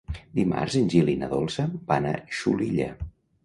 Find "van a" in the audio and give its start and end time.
1.95-2.17